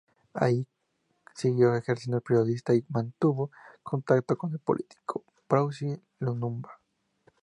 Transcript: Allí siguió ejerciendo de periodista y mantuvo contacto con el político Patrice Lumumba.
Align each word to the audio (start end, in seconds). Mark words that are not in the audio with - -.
Allí 0.33 0.65
siguió 1.35 1.75
ejerciendo 1.75 2.17
de 2.17 2.21
periodista 2.21 2.73
y 2.73 2.83
mantuvo 2.89 3.51
contacto 3.83 4.35
con 4.35 4.51
el 4.51 4.57
político 4.57 5.23
Patrice 5.47 6.01
Lumumba. 6.17 6.79